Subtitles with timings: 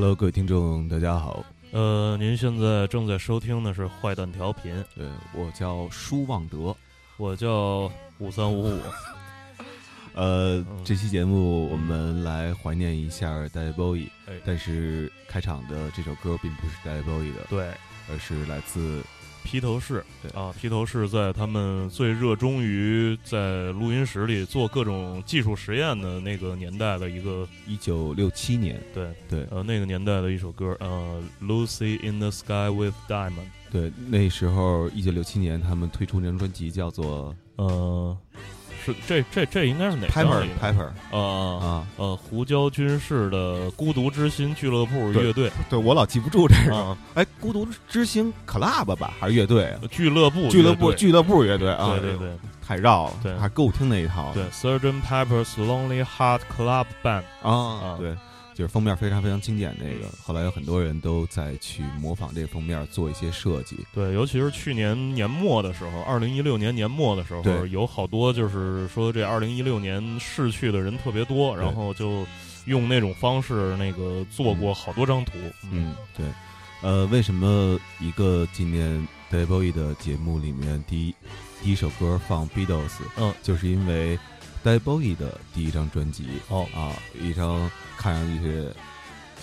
[0.00, 6.72] Hello，各位听众，大家好，呃，您现在正在收听的是坏蛋调频，对我叫舒旺德。
[7.16, 8.80] 我叫五三五五。
[10.14, 17.66] 呃，嗯这期节目我们来怀念一下 David Bowie，哎但是开场的这首歌并不是 David Bowie 的，对，
[18.08, 19.02] 而是来自
[19.50, 20.04] 披头士。
[20.22, 20.30] 对。
[20.32, 29.10] 啊，披头士在他们最热衷于在录音室里做各种技术实验的那个年代的一个一九六七年，对。
[29.28, 29.46] 对。
[29.50, 33.30] 呃那个年代的一首歌，呃，《Lucy in the Sky with Diamond》。
[33.70, 38.16] 对，那时候一九六七年他们推出那张专辑叫做呃，
[38.84, 49.80] 是这这这应该是哪张 Pepper 来着 Pepper 呃啊，呃，胡椒军事的孤独之心俱乐部乐队对我老记不住这个啊，哎，孤独之心 Club 吧，还是乐队啊？
[49.90, 52.32] 俱乐部俱乐部俱乐部乐队啊，对对对
[52.66, 57.22] 太绕了，对还够听那一套，对，Surgeon Pepper's Lonely Heart Club Band。
[57.42, 58.14] 啊啊，对，
[58.58, 72.26] 就是封面非常非常经典那个，后来有很多人都在去模仿这个封面做一些设计，对，尤其是去年年末的时候，二零一六年年末的时候，有好多就是说这二零一六年逝去的人特别多，然后就
[72.64, 75.34] 用那种方式那个做过好多张图。
[75.70, 76.26] 嗯，对，
[76.82, 81.14] 呃，为什么一个纪念 David Bowie 的节目里面第一
[81.62, 82.90] 第一首歌放 Beatles？
[83.18, 84.18] 嗯，就是因为
[84.64, 86.90] David Bowie 的第一张专辑哦啊，
[87.22, 88.66] 一张看上去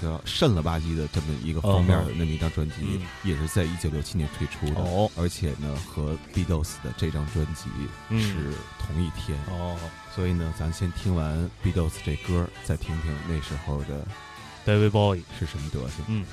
[0.02, 5.12] 叫渗了吧唧的这么一个封面的那么一张专辑，嗯也是在一九六七年推出的，哦。
[5.16, 7.66] 而且呢和 Beatles 的这张专辑
[8.10, 8.20] 嗯。
[8.22, 9.78] 是同一天，哦。
[10.16, 14.08] 所以呢，咱先听完 Beatles 这歌，再听听那时候的
[14.66, 16.06] ，David Bowie，是什么德行。
[16.08, 16.26] 嗯，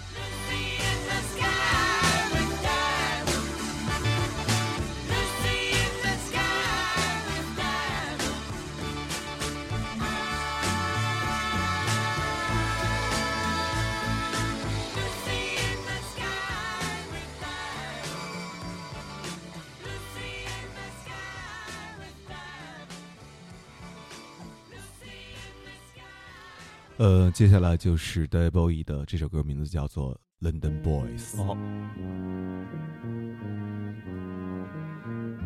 [27.01, 31.35] 呃，接下来就是 David Bowie 的这首歌，名字叫做《London Boys》。
[31.41, 31.55] 哦，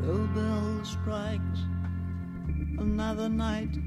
[0.02, 1.59] The bell strikes
[2.78, 3.78] another night.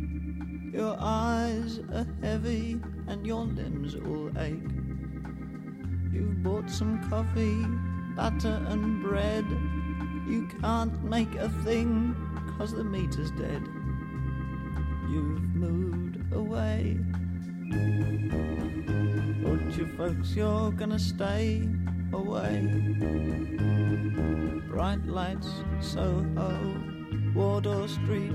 [0.73, 4.61] Your eyes are heavy and your limbs all ache.
[6.13, 7.65] You've bought some coffee,
[8.17, 9.45] butter, and bread.
[10.29, 12.15] You can't make a thing
[12.59, 13.63] cause the meter's dead.
[15.11, 16.99] You've moved away.
[19.44, 21.68] Told you folks you're gonna stay
[22.14, 22.90] away
[24.80, 25.50] bright lights,
[25.82, 26.56] Soho,
[27.36, 28.32] Wardour Street.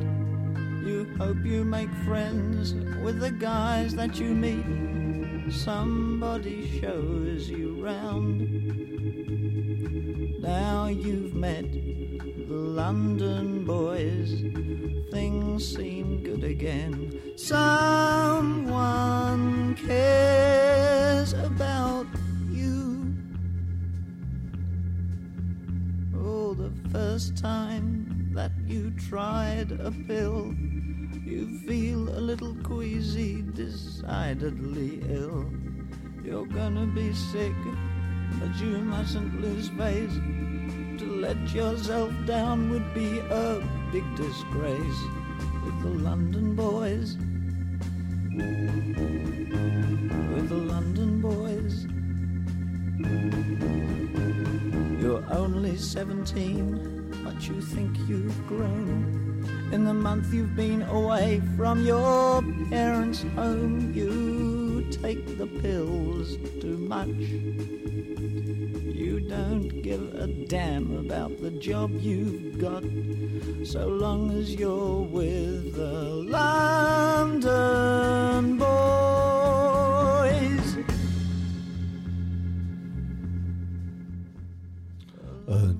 [0.85, 5.51] You hope you make friends with the guys that you meet.
[5.51, 8.41] Somebody shows you round.
[10.43, 14.45] Now you've met the London boys.
[15.11, 17.21] Things seem good again.
[17.37, 19.24] Someone
[28.97, 30.55] tried a pill,
[31.25, 35.51] you feel a little queasy, decidedly ill.
[36.23, 37.55] You're gonna be sick,
[38.41, 40.15] but you mustn't lose face.
[40.99, 43.61] To let yourself down would be a
[43.93, 45.01] big disgrace
[45.65, 47.17] with the London boys.
[50.35, 51.87] With the London boys.
[55.01, 59.45] You're only 17, but you think you've grown.
[59.73, 66.77] In the month you've been away from your parents' home, you take the pills too
[66.77, 67.09] much.
[69.09, 72.85] You don't give a damn about the job you've got,
[73.67, 75.03] so long as you're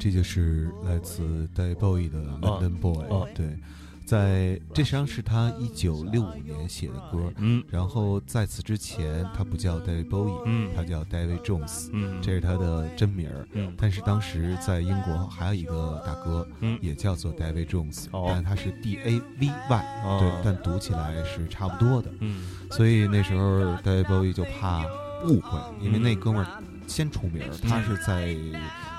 [0.05, 3.59] 这就是来自 David Bowie 的 London Boy、啊对，
[4.05, 7.65] 在这实际上是他一九六五年写的歌，嗯。
[7.71, 10.71] 然后在此之前他不叫 David Bowie，、嗯。
[10.77, 13.49] 他叫 David Jones，、嗯，这是他的真名儿。
[13.53, 13.73] 嗯。
[13.79, 16.79] 但是当时在英国还有一个大哥，嗯。
[16.83, 18.27] 也叫做 David Jones，、哦。
[18.29, 20.19] 但他是 D A V Y，、哦。
[20.21, 22.13] 对，但读起来是差不多的。
[22.21, 22.45] 嗯。
[22.73, 24.85] 所以那时候 David Bowie 就怕
[25.25, 28.37] 误会，因为嗯那哥们儿先出名儿，他是在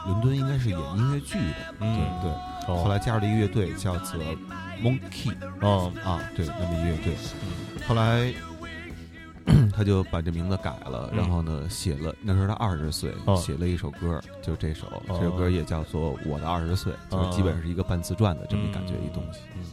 [0.05, 4.19] 伦敦应该是演音乐剧的，嗯对后来加入了一个乐队，叫做
[4.81, 7.15] Monkey 哦啊，对，那么一个乐队。
[7.43, 7.81] 嗯。
[7.87, 8.33] 后来
[9.71, 11.17] 他就把这名字改了，嗯。
[11.17, 13.35] 然后呢写了，那时候他二十岁，哦。
[13.35, 15.17] 写了一首歌，就是这首，哦。
[15.19, 19.39] 这首歌也叫做《我的二十岁》，就是基本上是一个半自传的这么一感觉一东西。
[19.55, 19.63] 嗯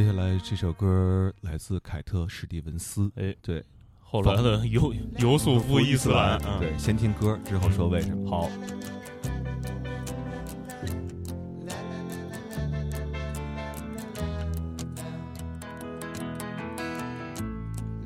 [0.00, 3.62] 接下来这首歌来自凯特·史蒂文斯，哎，对，
[3.98, 8.30] 后来的尤尤素夫伊斯兰，嗯对，先听歌之后说为什么。
[8.30, 8.48] 好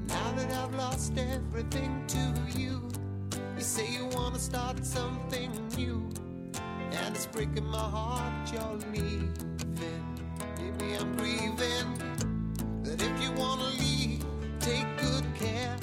[0.09, 2.91] ，Now that I've lost everything to you,
[3.55, 6.03] you say you wanna start something new,
[6.91, 9.31] and it's breaking my heart you're leaving.
[10.57, 11.99] Baby, I'm grieving
[12.83, 14.25] that if you wanna leave,
[14.61, 15.77] take good care.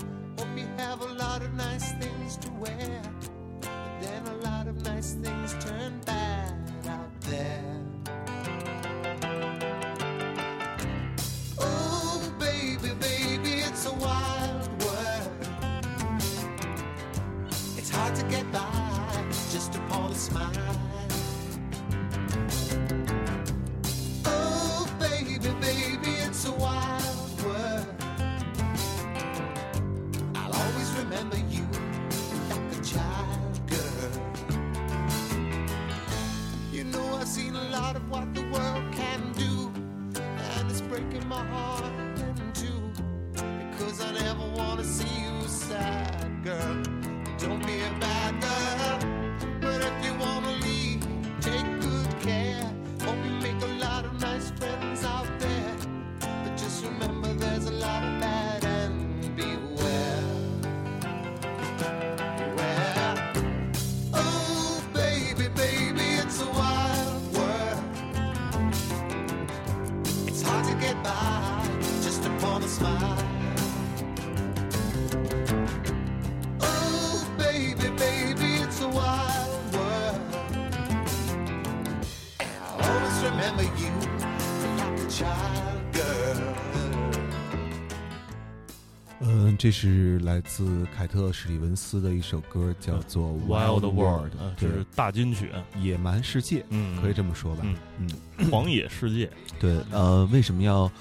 [89.62, 97.62] 这是来自凯特·史蒂文斯的一首歌，叫做《Wild World 这是，大金曲，野蛮世界，嗯，可以这么说吧？
[97.64, 97.78] 嗯
[98.40, 100.92] 嗯，狂野世界，对，呃，为什么要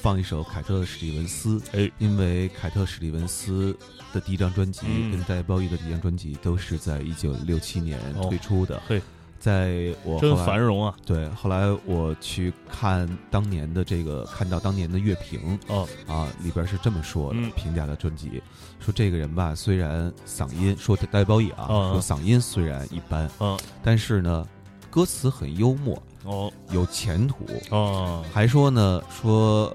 [0.00, 1.60] 放一首凯特·史蒂文斯？
[1.72, 3.76] 哎，因为凯特·史蒂文斯
[4.12, 8.80] 的第一张专辑嗯跟戴鲍伊的第一张专辑都是在一九六七年哦推出的。
[8.86, 9.02] 嘿，
[9.38, 10.94] 在我真繁荣啊！
[11.06, 17.50] 对，后来我去看当年的这个，看到当年的乐评哦，啊，里边是这么说的，嗯。
[17.52, 18.42] 评价的专辑，
[18.80, 24.46] 说这个人吧，虽然嗓音说戴包义啊，嗯说嗓音虽然一般，嗯，但是呢，
[24.90, 26.52] 歌词很幽默，哦。
[26.70, 29.74] 有前途，哦，还说呢，说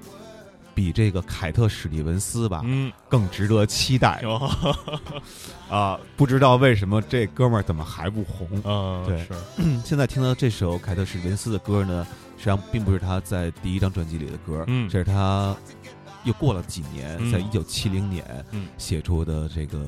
[0.75, 4.49] 比这个凯特·史蒂文斯吧、嗯，更值得期待哦，
[5.69, 5.99] 啊！
[6.17, 8.47] 不知道为什么这哥们儿怎么还不红？
[8.63, 9.33] 嗯，对是，
[9.85, 12.05] 现在听到这首凯特·史蒂文斯的歌呢，
[12.37, 15.55] 实际上并不是他在第一张专辑里的歌，嗯这是他
[16.23, 19.79] 又过了几年，嗯在一九七零年嗯写出的这个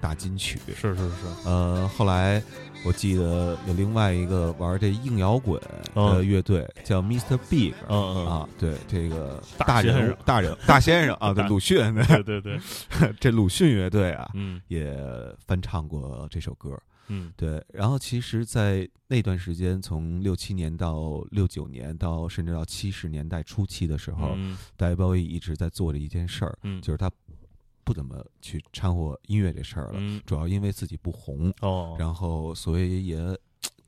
[0.00, 0.58] 大金曲。
[0.68, 1.14] 是是是，
[1.44, 2.42] 呃，后来
[2.84, 6.26] 我记得有另外一个玩这硬摇滚的嗯。
[6.26, 7.38] 乐队叫 Mr.
[7.48, 12.60] Big 嗯嗯，啊，对这个大大人物大人大先生啊，对 鲁迅的对对对，
[13.20, 14.60] 这鲁迅乐队啊，嗯。
[14.68, 14.96] 也
[15.46, 16.78] 翻唱过这首歌。
[17.08, 17.32] 嗯。
[17.36, 24.56] 对，然后其实，在那段时间，从六七年到六九年，到甚至到七十年代初期的时候，嗯。
[24.76, 27.10] 大卫鲍伊一直在做着一件事儿，嗯，就是他
[27.92, 30.18] 不怎么去掺和音乐这事儿了，嗯。
[30.24, 33.38] 主要因为自己不红，哦，然后所以也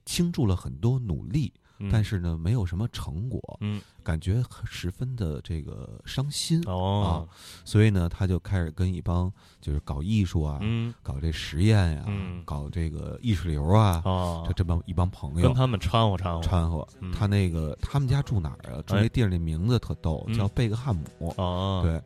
[0.04, 1.88] 倾注了很多努力，嗯。
[1.90, 3.80] 但是呢，没有什么成果，嗯。
[4.02, 7.26] 感觉十分的这个伤心，哦。
[7.64, 9.32] 所以呢，他就开始跟一帮
[9.62, 10.92] 就是搞艺术啊，嗯。
[11.02, 12.42] 搞这实验呀、嗯。
[12.44, 14.44] 搞这个意识流啊，哦。
[14.46, 16.86] 这，这帮一帮朋友跟他们掺和掺和，掺和。
[17.00, 17.10] 嗯。
[17.10, 18.82] 他那个他们家住哪儿啊？
[18.82, 19.00] 住哎。
[19.00, 20.34] 那地儿那名字特逗，嗯。
[20.36, 21.34] 叫贝克汉姆。
[21.38, 22.02] 哦，对，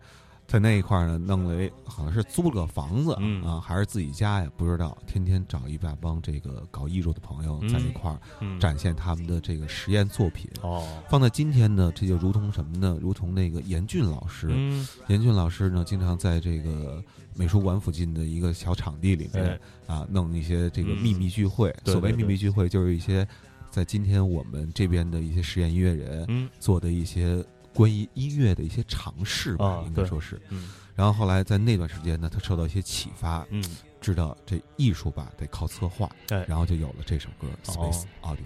[0.48, 4.50] 在那一块儿呢，弄了一好像是租了个房子、嗯啊，还是自己家呀？
[4.56, 4.96] 不知道。
[5.06, 10.50] 天天找一大帮这个搞艺术的朋友在一块儿、嗯，展现他们的这个实验作品。
[10.62, 12.98] 哦，放在今天呢，这就如同什么呢？
[12.98, 21.70] 如同那个严俊老师，嗯严俊老师呢，经常在这个美术馆附近的一个小场地里面、啊，弄一些这个嗯秘密聚会。
[21.84, 23.28] 对所谓秘密聚会，就是一些
[23.70, 27.44] 在今天我们这边的一些实验音乐人嗯做的一些
[27.78, 30.40] 关于音乐的一些尝试吧，啊应该说是。
[30.50, 33.62] 嗯然后后来在那段时间呢，他受到一些启发，嗯，
[34.00, 37.46] 知道这艺术吧得靠策划，哎然后就有了这首歌
[37.80, 38.36] 《哦 Space Oddity》。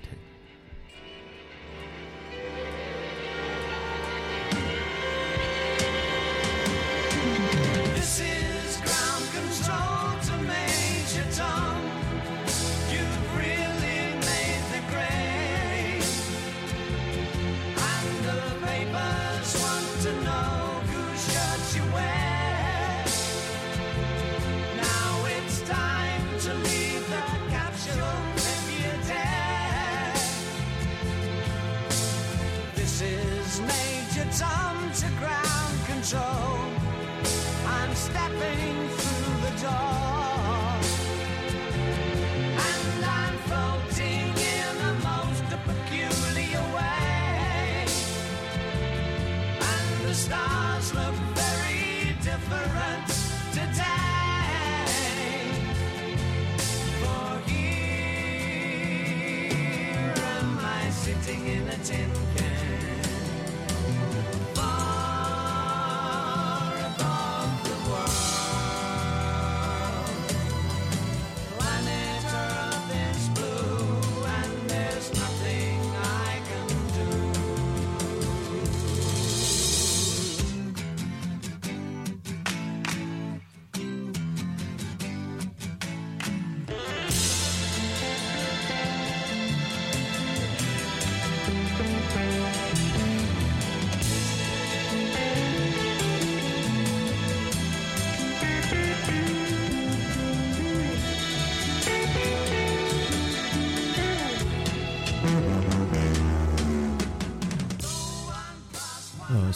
[61.91, 62.32] getting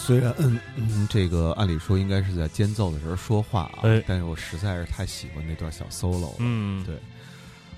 [0.06, 4.00] 虽然嗯嗯，这个按理说应该是在间奏的时候说话啊，哎。
[4.06, 6.28] 但是我实在是太喜欢那段小 solo 了。
[6.38, 6.94] 嗯，对。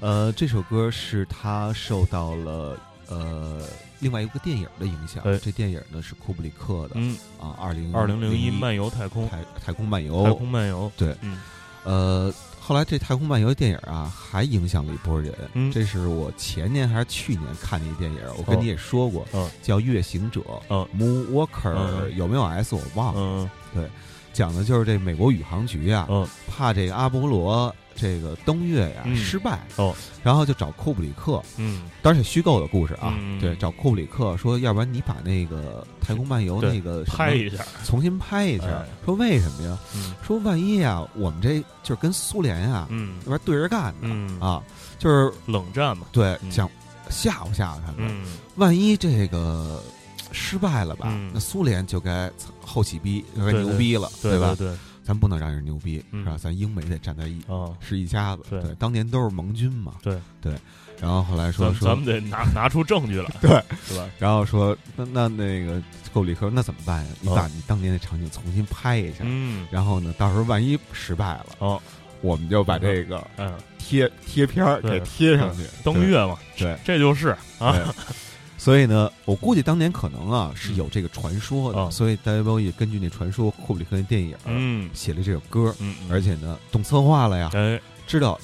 [0.00, 3.62] 呃，这首歌是他受到了呃
[4.00, 5.38] 另外一个电影的影响，哎。
[5.38, 11.16] 这电影呢是库布里克的、嗯，啊，二零二零零一一漫游太空，太太空漫游，太空漫游，对。
[11.22, 11.40] 嗯。
[11.84, 12.34] 呃，
[12.68, 15.32] 后来这太空漫游电影啊，还影响了一波人。
[15.54, 15.72] 嗯。
[15.72, 23.20] 这是我前年还是去年看的一电影，我跟哦你也说过，嗯叫《月行者》嗯 （Moonwalker），、嗯有没有 S 我忘了。
[23.22, 23.50] 嗯。
[23.74, 23.88] 对
[24.34, 26.28] 讲的就是这美国宇航局啊，嗯。
[26.46, 29.16] 怕这个阿波罗这个登月呀、嗯。
[29.16, 31.82] 失败，哦，然后就找库布里克，嗯。
[32.00, 38.86] 当然是虚构的故事啊，嗯对，找库布里克说，要不然你把那个太空漫游那个拍一下，重新拍一下，哎。
[39.04, 39.78] 说为什么呀？
[39.94, 40.14] 嗯。
[40.22, 43.18] 说万一啊，我们这就是跟苏联呀、嗯。
[43.24, 44.62] 那边对着干呢、嗯，啊，
[44.98, 46.50] 就是冷战嘛，对，嗯。
[46.50, 46.70] 想
[47.10, 47.96] 吓唬吓唬他们。
[47.98, 48.24] 嗯。
[48.56, 49.82] 万一这个
[50.30, 51.30] 失败了吧，嗯。
[51.34, 52.30] 那苏联就该
[52.64, 54.54] 后起逼，就该牛逼了，对吧？
[54.56, 54.72] 对，
[55.08, 56.36] 咱不能让人牛逼，嗯是吧？
[56.38, 60.52] 咱英美得站在一啊，是一家子，对当年都是盟军嘛，对对。
[61.00, 63.50] 然后后来说说咱咱们，得拿拿出证据来， 对，
[63.86, 64.06] 是吧？
[64.18, 65.80] 然后说那那那个
[66.12, 67.10] 库布里克那怎么办呀？
[67.22, 71.80] 你把你当年的场景重新拍一下，嗯，然后呢，到时候万一失败了，哦，
[72.20, 76.76] 我们就把这个嗯，贴贴片儿对给贴上去，登月嘛，对。
[76.84, 77.84] 这就是啊，对
[78.58, 81.88] 所以呢，我估计当年可能啊是有这个传说的，哦。
[81.90, 84.90] 所以大卫鲍伊根据那传说，库布里克那电影、嗯。
[84.92, 85.74] 写了这首歌，
[86.10, 88.38] 而且呢懂策划了呀，哎，知道，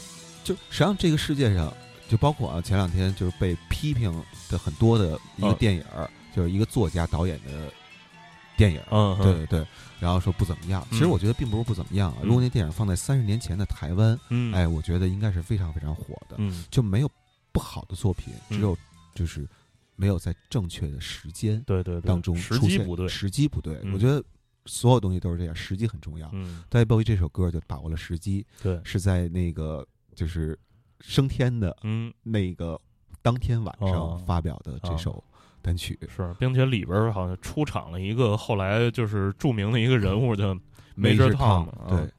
[0.45, 1.71] 就实际上这个世界上，
[2.09, 4.11] 就包括啊，前两天就是被批评
[4.49, 7.73] 的很多的一个嗯电影儿，就是一个作家导演的
[8.57, 8.81] 电影
[9.21, 9.67] 对对对，
[9.99, 10.87] 然后说不怎么样。
[10.93, 12.19] 其实嗯我觉得并不是不怎么样啊。
[12.21, 12.29] 嗯。
[12.29, 17.11] 如果那电影放在三十年前的台湾，嗯，哎，我觉得应该是非常非常火的，嗯，就没有
[17.51, 18.59] 不好的作品，嗯。
[18.59, 18.77] 只有
[19.13, 19.49] 就是
[19.97, 23.79] 没有在正确的时间对对对，当中时出现机不对，时机不对。
[23.83, 24.23] 嗯我觉得
[24.67, 26.29] 所有东西都是这样，时机很重要。
[26.33, 30.59] 嗯，David Bowie 这首歌就把握了时机，对，是在那个就是
[31.01, 32.81] 升天的嗯，那个
[33.21, 35.23] 当天晚上哦发表的这首
[35.61, 35.99] 单曲。
[36.09, 40.55] 是，并且里边好像出场了一个后来就是著名的一个人物叫
[40.97, 42.11] Major Major Tom，啊对，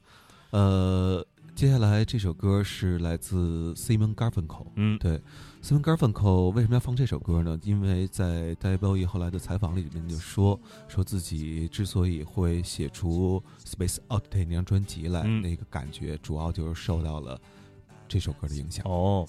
[0.51, 4.67] 呃，接下来这首歌是来自 Simon Garfunkel。
[4.75, 5.19] 嗯，对
[5.65, 7.59] ，Simon Garfunkel 为什么要放这首歌呢？
[7.63, 17.41] 因为在 David Bowie 后来的采访里面就说，说自己之所以会写出《Space Oddity》那张专辑来，嗯那个感觉主要就是受到了
[18.07, 18.85] 这首歌的影响。
[18.87, 19.27] 哦，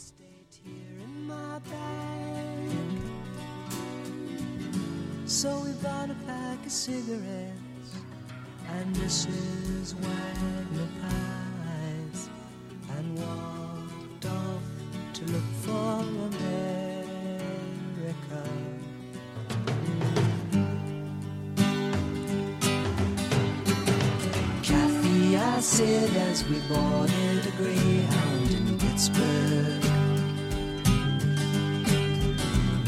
[25.66, 29.82] said as we boarded a Greyhound in Pittsburgh.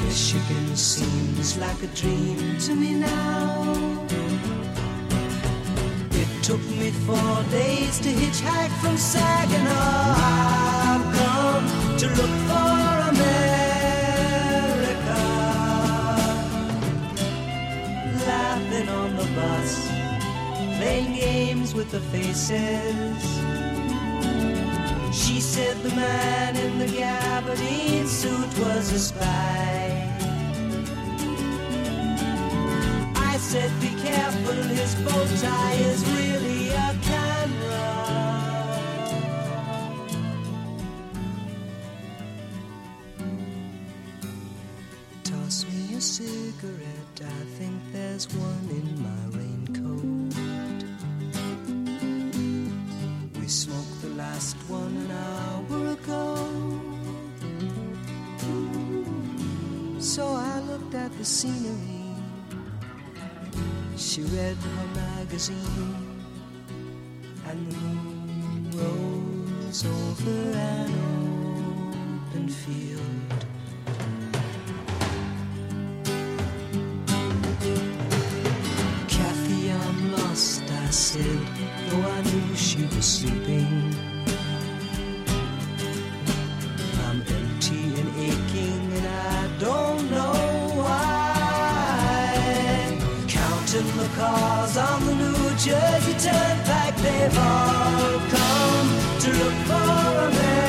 [0.04, 4.06] Michigan seems like a dream to me now.
[6.12, 10.14] It took me four days to hitchhike from Saginaw.
[10.86, 11.66] I've come
[11.98, 12.78] to look for
[13.12, 13.58] America.
[18.24, 19.88] Laughing on the bus,
[20.78, 23.22] playing games with the faces.
[25.12, 30.08] She said the man in the gabardine suit was a spy.
[33.16, 35.97] I said, be careful, his bow tie is
[65.46, 65.54] and
[67.70, 70.90] the moon rose over an
[72.32, 73.17] open field.
[94.08, 100.67] The cars on the New Jersey Turnpike, they've all come to look for America.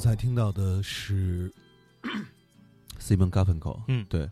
[0.00, 1.52] 才听到的是
[2.98, 4.04] Simon Garfunkel，嗯。
[4.08, 4.28] 对，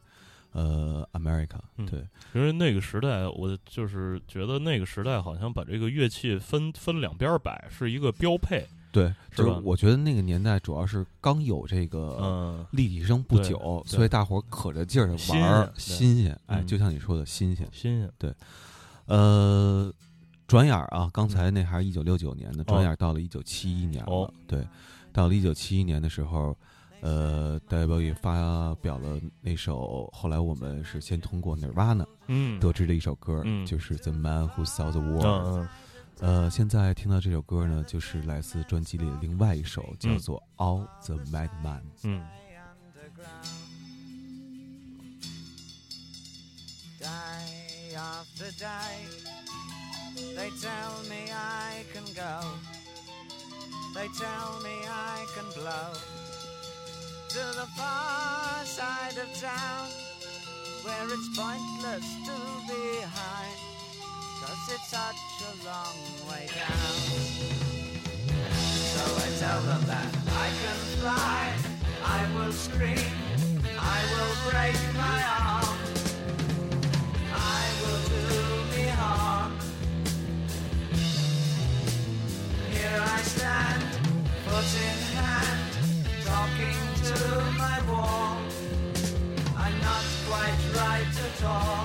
[0.53, 1.87] 呃，America，嗯。
[1.87, 9.61] 对，因为那个时代，我就是觉得那个时代好像把这个乐器分分两边摆是一个标配，对，就是是吧？
[9.63, 16.67] 我觉得那个年代主要是刚有这个嗯，立体声不久，对所以大伙儿可着劲儿的玩儿，新鲜，哎，嗯。
[16.67, 17.69] 就像你说的新鲜。
[17.73, 18.35] 新鲜，对。
[19.07, 19.93] 呃，
[20.47, 24.13] 转眼儿啊，刚才那还是一九六九年的，转眼儿到了一九七一年了。
[24.13, 24.35] 哦。
[24.47, 24.67] 对，
[25.19, 26.57] 到了一九七一年的时候，
[27.01, 35.67] 呃，戴维也发表了那首后来我们是先通过 Nirvana 嗯得知的一首歌，就是 The Man Who Saw the World。
[36.21, 41.83] 呃，现在听到这首歌呢，就是来自专辑里的另外一首，叫做 All the Madman。
[42.05, 42.25] 嗯。
[47.97, 49.09] After day,
[50.37, 52.78] they tell me I can go.
[53.99, 55.91] They tell me I can blow
[57.31, 59.89] to the far side of town
[60.85, 62.37] where it's pointless to
[62.69, 63.51] be high
[64.41, 65.19] cause it's such
[65.51, 65.99] a long
[66.31, 66.95] way down.
[68.95, 71.55] So I tell them that I can fly,
[72.05, 73.03] I will scream,
[73.81, 75.58] I will break my arm,
[86.25, 87.19] talking to
[87.57, 88.37] my wall.
[89.57, 91.78] I'm not quite right at all,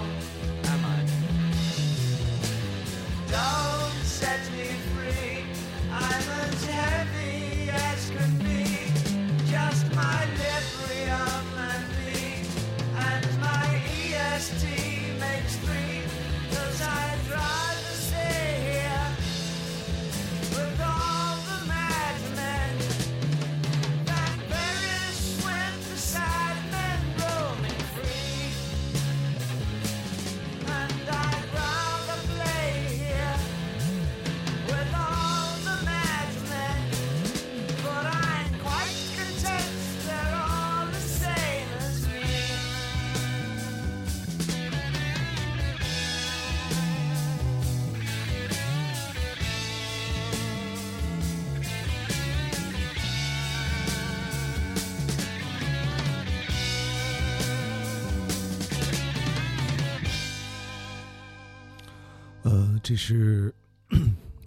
[62.43, 63.53] 呃，这是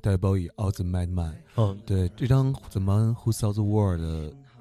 [0.01, 1.33] 大卫鲍伊《All the Mad Man》。
[1.57, 4.01] 嗯，对，这张《The Man Who Saw the World》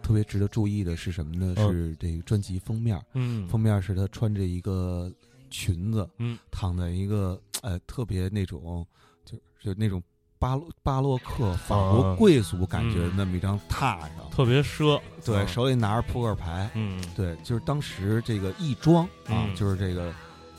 [0.01, 1.53] 特别值得注意的是什么呢？
[1.57, 5.11] 嗯是这个专辑封面，嗯，封面是他穿着一个
[5.49, 8.85] 裙子，嗯，躺在一个呃特别那种
[9.25, 10.01] 就就那种
[10.37, 20.13] 巴洛巴洛克法国啊贵族感觉那么一张榻上，特别奢，对，嗯手里拿着扑克牌，嗯对，就是当时这个亦庄啊，嗯就是这个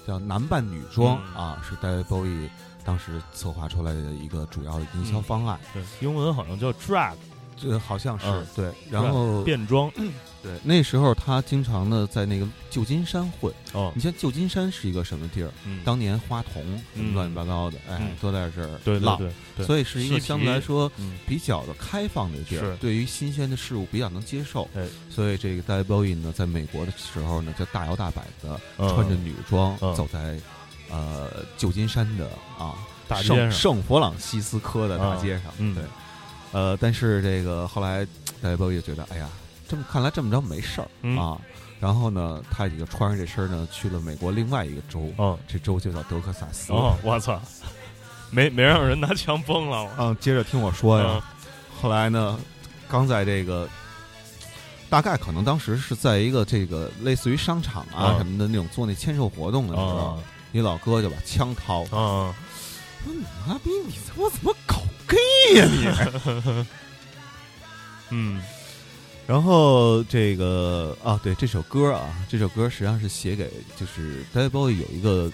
[0.07, 1.35] 叫男扮女装、嗯。
[1.35, 2.49] 啊，是 dave bowie
[2.85, 7.15] 当时策划出来的一个主要的营销方案，对，英文好像叫 drag
[7.57, 8.47] 这好像是、嗯。
[8.55, 9.91] 对，然后变装，
[10.43, 10.53] 对。
[10.63, 15.51] 那时候他经常的在那个旧金山混，哦，你像旧金山是一个什么地儿？
[15.65, 16.63] 嗯，当年花童
[16.95, 17.15] 嗯。
[17.15, 21.19] 乱七八糟的，哎嗯，都在这儿浪，对对对对，所以是一个相对来说嗯。
[21.27, 24.69] 比较的开放的地儿，对于新鲜的事物比较能接受。
[24.75, 24.87] 哎。
[25.11, 28.89] 所以这个大卫鲍伊呢，在美国的时候呢，就大摇大摆的嗯。
[28.95, 29.95] 穿着女装嗯。
[29.95, 30.39] 走在
[30.91, 32.75] 呃旧金山的啊
[33.09, 33.37] 大街上。
[33.37, 35.73] 圣圣弗朗西斯科的大街上，嗯。
[35.73, 35.75] 嗯。
[35.75, 35.85] 对，
[36.57, 38.03] 呃，但是这个后来
[38.41, 39.29] 大卫鲍也觉得，哎呀，
[39.69, 41.39] 这么看来这么着没事儿、嗯啊，
[41.79, 46.73] 然后呢，他也就穿上这身呢，去了美国另外一个州，哦这州就叫德克萨斯。
[46.73, 47.39] 哦，我操，
[48.33, 51.23] 没没让人拿枪崩了，我嗯，接着听我说呀，嗯
[51.79, 52.41] 后来呢，
[52.89, 53.69] 刚在这个。
[54.89, 60.19] 大概可能当时是在一个这个类似于商场啊嗯什么的那种做那签售活动的时候，啊
[60.53, 62.33] 一老哥就把枪掏，啊，
[63.05, 64.77] 说你妈逼，你他妈怎么搞
[65.55, 66.67] 呀、你？
[68.11, 68.41] 嗯
[69.27, 75.29] 然后这个啊，对这首歌啊，这首歌实际上是写给就是 David Bowie 有一个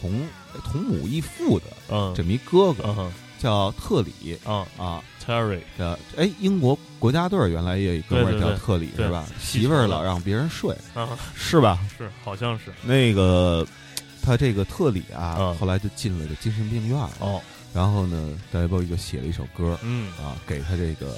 [0.00, 0.26] 同
[0.64, 5.02] 同母异父的嗯，这么一哥哥，嗯叫特里啊啊。
[5.22, 9.26] ，Terry，的哎，英国国家队原来也有一哥们儿叫特里对是吧？
[9.38, 11.78] 媳妇儿老让别人睡啊， 是吧？
[11.98, 13.66] 是好像是那个
[14.22, 17.10] 他这个特里啊，嗯后来就进了这精神病院了。
[17.18, 17.42] 哦，
[17.74, 20.12] 然后呢，大卫鲍伊就写了一首歌嗯。
[20.12, 21.16] 啊，给他这个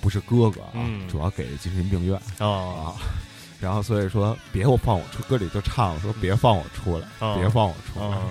[0.00, 1.08] 不是哥哥啊，嗯。
[1.08, 2.94] 主要给精神病院哦。
[2.94, 3.00] 啊。
[3.60, 7.34] 然后所以说，别我放我出，歌里就唱说别放我出来，哦。
[7.38, 8.06] 别放我出来。
[8.06, 8.28] 哦，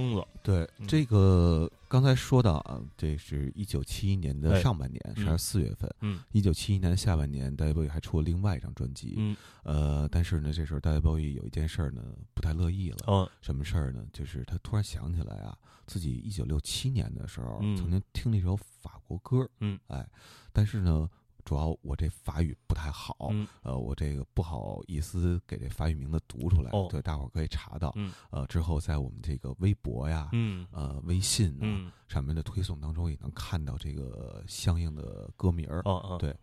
[0.00, 5.92] 疯子，对嗯这个刚才说到啊，这是一九七一年的哎上半年，嗯是四月份。
[6.00, 9.14] 嗯一九七一年下半年，大卫鲍伊还出了另外一张专辑。
[9.16, 12.02] 嗯呃，但是呢，这时候大卫鲍伊有一件事儿呢
[12.34, 12.98] 不太乐意了。
[13.06, 14.04] 哦什么事儿呢？
[14.12, 15.56] 就是他突然想起来啊，
[15.86, 20.06] 自己一九六七年的时候、嗯曾经听了一首法国歌，嗯，哎，
[20.52, 21.08] 但是呢，
[21.48, 23.48] 主要我这法语不太好，嗯。
[23.62, 26.88] 呃，我这个不好意思给这法语名字读出来，哦。
[26.90, 27.90] 对，大伙儿可以查到。
[27.96, 28.12] 嗯。
[28.28, 30.66] 呃，之后在我们这个微博呀，嗯。
[30.72, 31.90] 呃，微信啊、嗯。
[32.06, 35.80] 上面的推送当中也能看到这个相应的歌名儿。
[35.86, 36.18] 哦哦。
[36.18, 36.36] 对。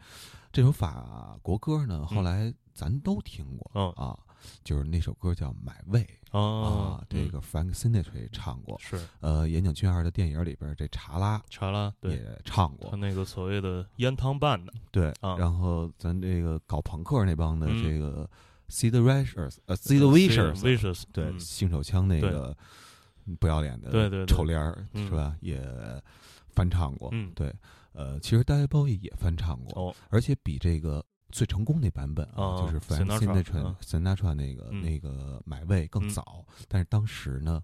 [0.51, 4.17] 这首法国歌呢，后来咱都听过、嗯啊，
[4.63, 8.77] 就是那首歌叫《买位》哦啊，这个 Frank Sinatra 也唱过。
[8.79, 12.97] 是呃，岩井俊二的电影里边，这查拉查拉对也唱过他。
[12.97, 18.29] 那个所谓的烟汤拌的对，啊然后咱这个搞朋克那帮的嗯这个
[18.69, 22.55] Sid Vicious，呃，Sid Vicious，vicious 对，嗯性手枪那个
[23.39, 25.35] 不要脸的对对对臭脸儿嗯是吧？
[25.39, 25.61] 也
[26.49, 27.09] 翻唱过。
[27.11, 27.53] 嗯对，
[27.93, 33.03] 呃，其实 David Bowie 也翻唱过，哦而且比这个最成功那版本啊，哦就是 Frank
[33.53, 37.61] 嗯 Sinatra 那个嗯那个买位更嗯早，但是当时呢。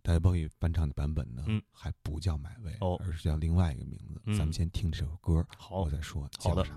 [0.00, 4.22] 大家 i d 翻唱的版本呢，嗯还不叫买位，哦而是叫另外一个名字。
[4.24, 6.74] 嗯咱们先听这首歌，好我再说好的叫啥。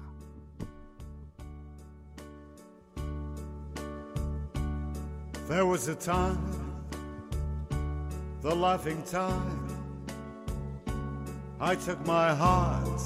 [5.47, 6.39] There was a time,
[8.41, 9.57] the laughing time.
[11.59, 12.99] I took my heart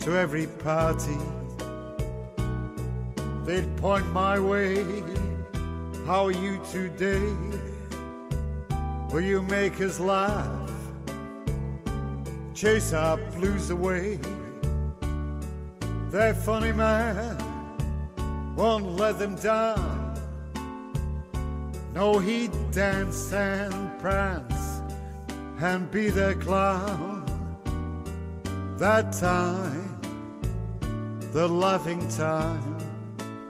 [0.00, 1.18] to every party.
[3.44, 4.84] They'd point my way.
[6.06, 7.32] How are you today?
[9.12, 10.70] Will you make us laugh?
[12.54, 14.18] Chase our blues away.
[16.10, 17.36] That funny man
[18.56, 19.98] won't let them down.
[21.94, 24.80] No, he'd dance and prance
[25.60, 27.24] and be their clown.
[28.78, 29.79] That time,
[31.32, 32.78] the laughing time,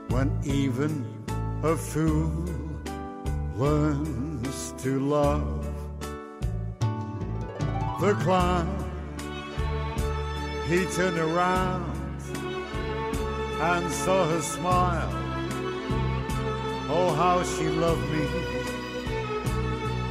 [0.09, 1.05] when even
[1.63, 2.45] a fool
[3.57, 5.65] learns to love.
[7.99, 8.69] The clown,
[10.67, 12.21] he turned around
[13.61, 15.11] and saw her smile.
[16.87, 18.27] Oh, how she loved me.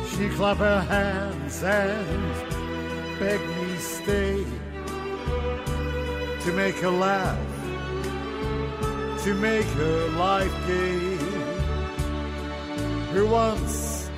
[0.09, 4.45] She clapped her hands and begged me stay
[6.41, 7.39] to make her laugh,
[9.25, 11.17] to make her life gay.
[13.13, 14.11] Who wants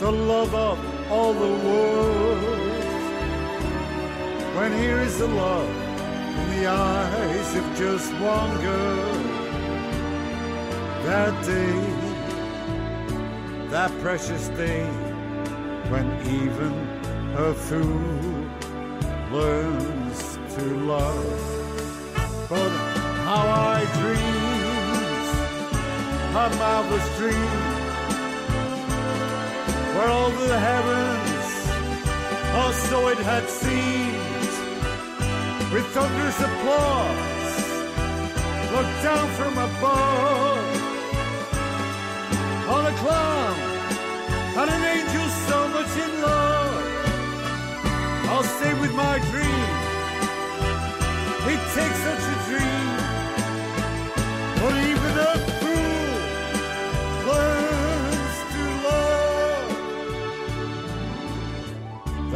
[0.00, 0.78] the love of
[1.12, 2.44] all the world?
[4.56, 9.12] When here is the love in the eyes of just one girl
[11.04, 11.80] that day,
[13.70, 14.84] that precious day,
[15.90, 16.72] when even
[17.36, 18.50] a fool
[19.30, 21.40] learns to love.
[22.48, 22.70] But
[23.24, 24.39] how I dreamed,
[26.30, 27.50] a marvelous dream,
[29.94, 31.46] where all the heavens,
[32.54, 34.52] oh, so it had seemed,
[35.72, 37.60] with thunderous applause,
[38.72, 40.80] looked down from above
[42.68, 43.54] on a clown
[44.58, 46.84] and an angel so much in love.
[48.30, 49.68] I'll stay with my dream.
[51.52, 52.88] It takes such a dream,
[54.62, 55.49] but even a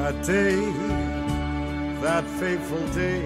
[0.04, 0.60] That day,
[2.02, 3.22] that fateful day,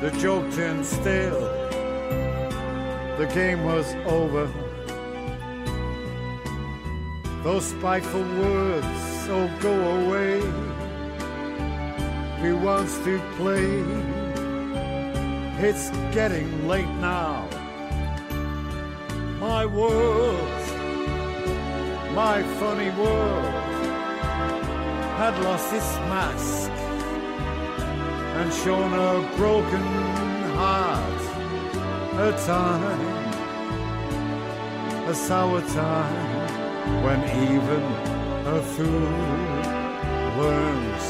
[0.00, 1.40] the joke turned stale.
[3.18, 4.48] The game was over.
[7.42, 8.86] Those spiteful words,
[9.30, 10.40] oh, go away.
[12.42, 13.82] Who wants to play?
[15.58, 17.48] It's getting late now.
[19.40, 20.38] My world,
[22.14, 23.63] my funny world,
[25.16, 26.70] had lost his mask
[28.38, 29.86] and shown a broken
[30.58, 31.22] heart.
[32.16, 33.00] A time,
[35.08, 37.20] a sour time when
[37.52, 37.82] even
[38.54, 39.10] a fool
[40.40, 41.06] learns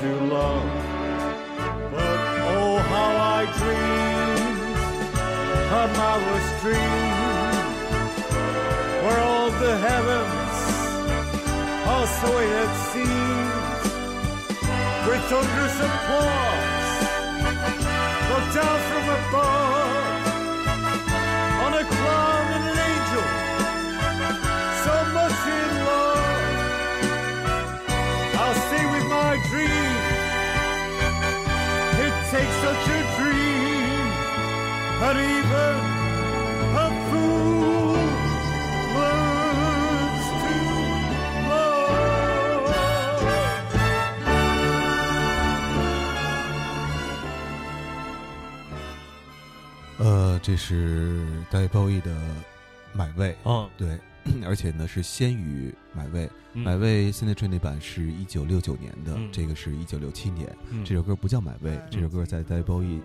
[0.00, 0.70] to love.
[1.92, 2.18] But
[2.54, 4.64] oh, how I dreamed
[5.80, 7.54] a marvelous dream
[9.02, 10.56] where all the heavens
[11.92, 13.13] are so had seemed
[15.06, 16.64] with thunderous applause
[18.30, 20.04] looked down from above
[21.64, 23.26] on a clown and an angel
[24.84, 26.56] so much in love.
[28.40, 29.96] I'll stay with my dream.
[32.04, 34.06] It takes such a dream,
[35.00, 35.93] but even
[50.44, 52.14] 这是 David Bowie 的
[52.92, 53.98] 《买位》，啊，对，
[54.44, 56.62] 而且呢是先于《买位》，嗯。
[56.62, 59.32] 买位 c i n e t r a 那版是一九六九年的，嗯。
[59.32, 60.54] 这个是一九六七年。
[60.68, 60.84] 嗯。
[60.84, 63.00] 这首歌不叫《买位》，这首歌在 David Bowie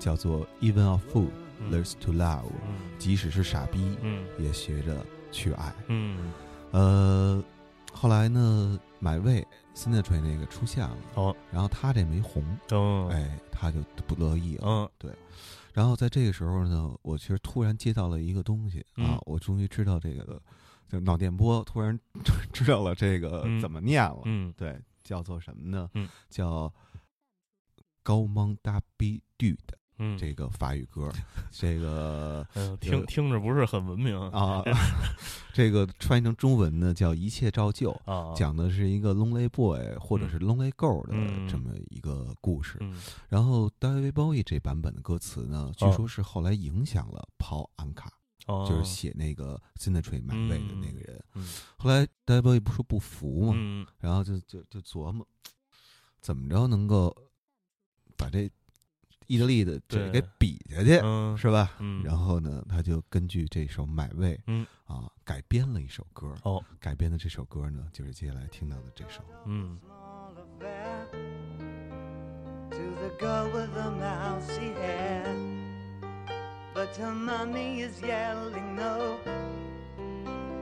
[0.00, 1.28] 叫做 Even a Fool
[1.60, 1.70] 嗯。
[1.70, 2.90] Learns to Love，嗯。
[2.98, 4.24] 即使是傻逼嗯。
[4.40, 5.72] 也学着去爱。
[5.86, 6.32] 嗯，
[6.72, 7.40] 呃，
[7.92, 14.64] 后来呢，买位 c i n e t r a 那个出现了，哦，然后他这没红，哦，哎，他就不乐意了。
[14.66, 14.90] 嗯
[15.76, 20.40] 然后在这个时候呢，我其实突然接到了一个东西啊嗯，我终于知道这个，
[20.88, 21.98] 就脑电波突然
[22.50, 24.22] 知道了这个嗯怎么念了。
[24.24, 25.90] 嗯对，叫做什么呢？
[25.92, 26.72] 嗯叫
[28.02, 31.10] 高蒙达比杜的嗯，这个法语歌，
[31.50, 34.62] 这个 嗯，听听着不是很文明啊，
[35.54, 37.90] 这个翻译成中文呢叫一切照旧。
[38.04, 48.08] 啊，讲的是一个 lonely boy 或者是 lonely girl 的嗯这么一个故事，嗯然后 David Bowie 这版本的歌词呢，据哦说是后来影响了 Paul Anka，、
[48.46, 51.22] 哦，就是写那个 Sinatra 买位的那个人。
[51.34, 51.46] 嗯
[51.78, 55.26] 后来 David Bowie 不说不服嘛，嗯然后就就就琢磨
[56.20, 57.14] 怎么着能够
[58.16, 58.50] 把这
[59.26, 61.72] 意大利的这对给比下去，嗯是吧？
[61.78, 66.34] 嗯，然后呢，他就根据这首《买位》嗯啊改编了一首歌。
[66.44, 69.22] 哦改编的这首歌呢，就是接下来听到的这首。
[69.44, 69.78] 嗯
[72.70, 75.24] to the girl with the mousy hair.
[76.74, 79.16] But her mommy is yelling no,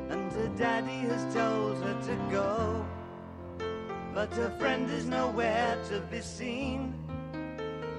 [0.08, 2.84] and her daddy has told her to go.
[4.14, 6.92] But her friend is nowhere to be seen.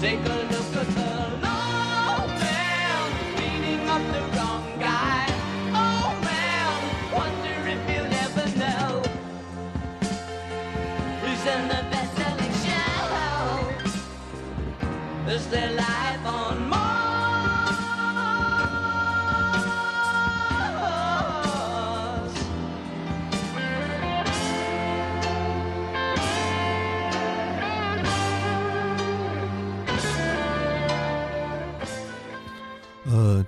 [0.00, 0.49] Take a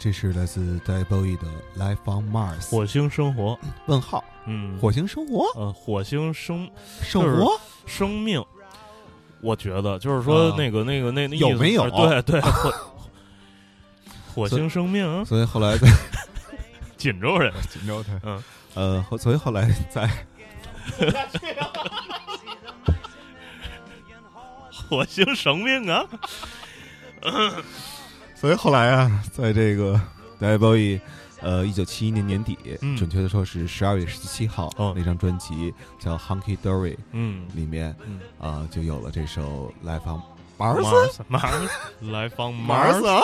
[0.02, 1.46] 这是来自 David Bowie 的
[1.78, 2.62] 《Life on Mars》。
[2.70, 6.68] 火星生活，问号，嗯，火星生活，呃，火星生
[7.00, 7.52] 生活，
[7.86, 8.44] 生命，
[9.40, 12.74] 我觉得就是说啊那个那个那那有没有对对，火
[14.34, 15.86] 火星生命啊，所以后来在
[16.96, 18.42] 锦州人，锦州台，嗯，
[18.74, 20.10] 呃，后所以后来在
[24.88, 26.04] 火星生命啊，
[28.42, 30.00] 所以后来啊，在这个
[30.40, 31.00] David Bowie，
[31.40, 32.96] 呃，一九七一年年底，嗯。
[32.96, 34.92] 准确的说是十二月十七号，哦。
[34.96, 37.46] 那张专辑叫《Hunky Dory》嗯。
[37.54, 38.18] 里面，嗯。
[38.40, 40.20] 啊、就有了这首《Life on
[40.58, 43.22] Mars》Mars Mars 来访 Mars 啊。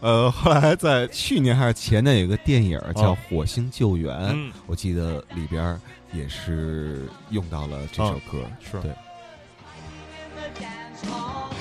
[0.00, 3.18] 呃，后来在去年还是前年有一个电影叫《哦。
[3.28, 5.78] 火星救援》，嗯，我记得里边儿
[6.10, 8.38] 也是用到了这首歌。
[8.62, 8.80] 是。
[8.80, 8.90] 对
[10.32, 11.52] ，the dance hall.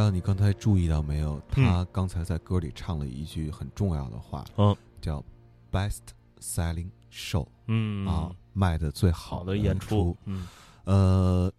[0.00, 1.64] 道你刚才注意到没有，嗯。
[1.64, 4.74] 他刚才在歌里唱了一句很重要的话，嗯。
[5.00, 5.24] 叫
[5.70, 6.00] “best
[6.40, 8.06] selling show”，、嗯。
[8.06, 10.16] 啊，卖的最好好的演出。
[10.24, 10.48] 嗯。
[10.84, 11.52] 呃，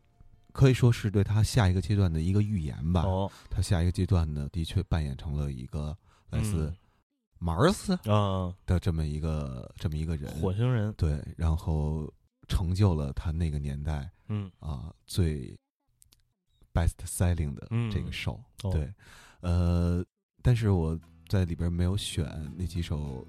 [0.52, 3.04] 可以说是对他下一个阶段的一个预言吧。
[3.04, 5.96] 哦，他下一个阶段呢，的确扮演成了一个
[6.30, 6.76] 来自嗯。
[7.40, 12.08] 马尔斯啊，的这么一个这么一个人，火星人，对，然后
[12.48, 14.52] 成就了他那个年代嗯。
[14.60, 15.58] 啊、最
[16.74, 18.94] best selling 的嗯这个 show，、哦对，
[19.42, 20.04] 呃，
[20.42, 22.26] 但是我在里边没有选
[22.58, 23.26] 那几首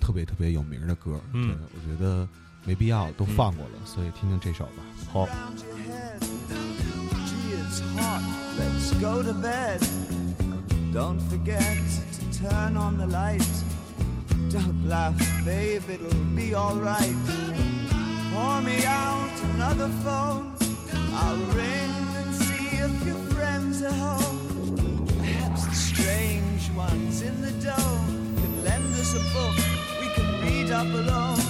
[0.00, 2.28] 特别特别有名的歌，嗯对我觉得
[2.64, 4.82] 没必要，都放过了，所以听听这首吧。
[5.12, 5.28] 好.
[10.92, 13.42] Don't forget to turn on the light.
[14.48, 17.12] Don't laugh, babe, it'll be alright.
[18.32, 20.52] Pour me out another phone.
[21.12, 21.90] I'll ring
[22.88, 25.06] friends are home.
[25.18, 29.56] Perhaps the strange ones in the dome can lend us a book
[30.00, 31.43] we can read up alone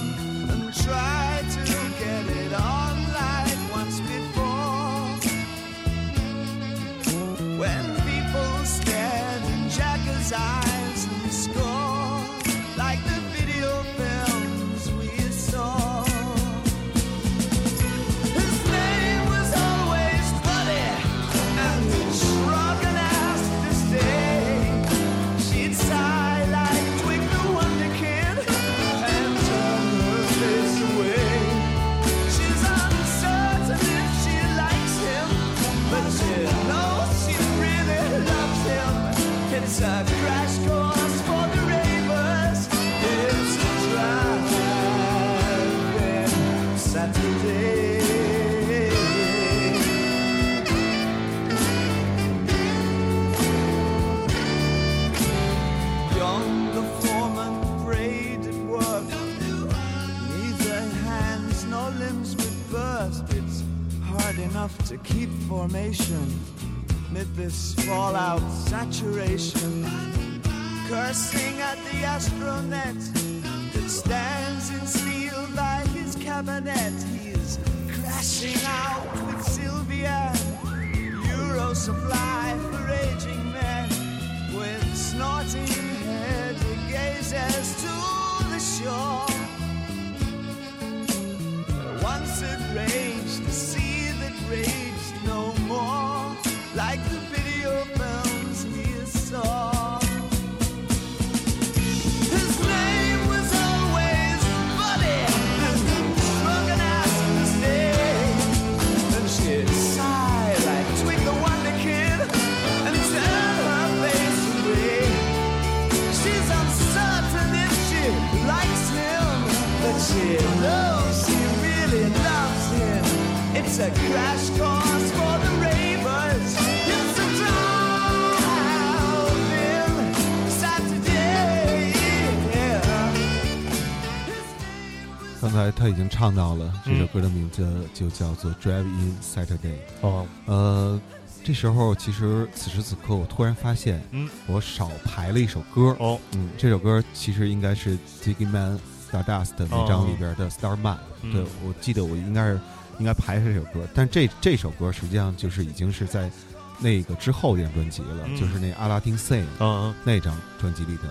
[135.85, 137.07] 他已经唱到了这首嗯。
[137.09, 139.57] 歌的名字就叫做《Drive In Saturday》。
[140.01, 140.99] 哦，呃，
[141.43, 145.95] 这时候其实此时此刻，我突然发现，嗯，我少排了一首歌。
[145.99, 148.79] 哦，嗯，这首歌其实应该是 Diggy Man
[149.11, 151.31] Stardust 那张里边的 Starman、嗯。
[151.31, 152.59] 对，我记得我应该是
[152.97, 156.31] 应该排这首歌，但这这首歌实际上就是已经是在
[156.79, 158.35] 那个之后一张专辑了，嗯。
[158.35, 161.03] 就是那阿拉丁 Sing 嗯嗯，那张专辑里的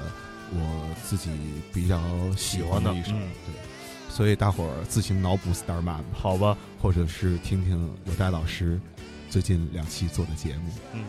[0.53, 1.31] 我自己
[1.72, 2.01] 比较
[2.37, 3.12] 喜欢的一首。
[3.12, 3.55] 对，
[4.15, 8.81] 所以大伙儿自行脑补 Starman，好吧，或者是听听有戴老师
[9.29, 10.71] 最近两期做的节目。
[10.93, 11.03] 嗯。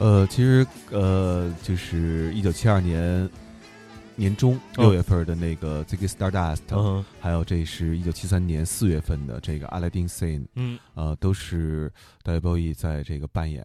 [0.00, 3.28] 呃，其实呃，就是一九七二年
[4.16, 4.84] 年中哦。
[4.84, 10.78] 六月份的那个 Ziggy Stardust，、嗯还有这是一九七三年四月份的这个 Aladdin Sane，嗯。
[10.94, 11.92] 呃，都是
[12.24, 13.62] David Bowie 在这个扮演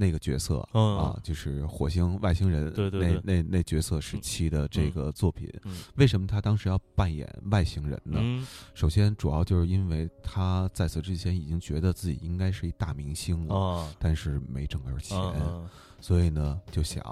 [0.00, 0.98] 那个角色、嗯。
[0.98, 3.20] 啊，就是火星外星人，对对对。
[3.22, 5.76] 那那那角色时期的这个作品，嗯。
[5.96, 8.18] 为什么他当时要扮演外星人呢？
[8.20, 8.46] 嗯。
[8.74, 15.68] 首先，主要就是因为他在此之前已经觉得自己应该是一大明星了，啊但是没挣着钱，嗯。
[16.00, 17.04] 所以呢就想，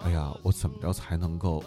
[0.00, 1.62] 哎呀，我怎么着才能够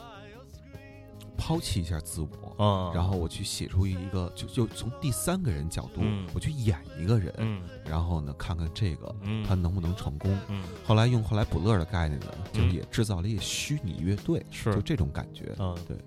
[1.39, 6.27] 抛弃一下自我，啊，然后我去写出一个，就就从第三个人角度，嗯。
[6.33, 7.61] 我去演一个人，嗯。
[7.85, 9.43] 然后呢看看这个嗯。
[9.45, 10.37] 他能不能成功。
[10.49, 10.61] 嗯。
[10.85, 14.73] 后来用后来补乐的概念呢，就也制造了一个虚拟乐队，是。
[14.73, 15.55] 就这种感觉。
[15.87, 15.97] 对。